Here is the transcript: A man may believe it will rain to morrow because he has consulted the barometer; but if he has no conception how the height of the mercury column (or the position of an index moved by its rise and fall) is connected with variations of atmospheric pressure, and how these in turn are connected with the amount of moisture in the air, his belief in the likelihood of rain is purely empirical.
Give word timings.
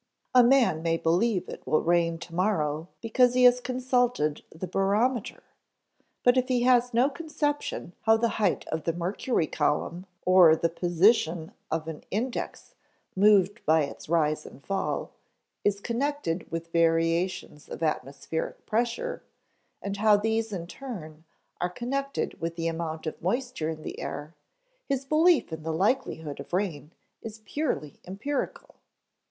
A 0.33 0.43
man 0.43 0.81
may 0.81 0.97
believe 0.97 1.47
it 1.47 1.61
will 1.67 1.83
rain 1.83 2.17
to 2.17 2.33
morrow 2.33 2.87
because 3.01 3.35
he 3.35 3.43
has 3.43 3.59
consulted 3.59 4.43
the 4.49 4.65
barometer; 4.65 5.43
but 6.23 6.37
if 6.37 6.47
he 6.47 6.63
has 6.63 6.91
no 6.91 7.07
conception 7.07 7.93
how 8.05 8.17
the 8.17 8.29
height 8.41 8.67
of 8.69 8.85
the 8.85 8.93
mercury 8.93 9.45
column 9.45 10.07
(or 10.25 10.55
the 10.55 10.69
position 10.69 11.51
of 11.69 11.87
an 11.87 12.03
index 12.09 12.73
moved 13.15 13.63
by 13.67 13.83
its 13.83 14.09
rise 14.09 14.43
and 14.43 14.65
fall) 14.65 15.11
is 15.63 15.79
connected 15.79 16.49
with 16.51 16.71
variations 16.71 17.69
of 17.69 17.83
atmospheric 17.83 18.65
pressure, 18.65 19.21
and 19.83 19.97
how 19.97 20.17
these 20.17 20.51
in 20.51 20.65
turn 20.65 21.25
are 21.59 21.69
connected 21.69 22.41
with 22.41 22.55
the 22.55 22.67
amount 22.67 23.05
of 23.05 23.21
moisture 23.21 23.69
in 23.69 23.83
the 23.83 23.99
air, 23.99 24.33
his 24.83 25.05
belief 25.05 25.53
in 25.53 25.61
the 25.61 25.71
likelihood 25.71 26.39
of 26.39 26.53
rain 26.53 26.91
is 27.21 27.43
purely 27.45 27.99
empirical. 28.07 28.77